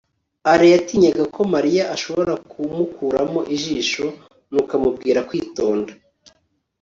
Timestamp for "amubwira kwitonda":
4.77-5.91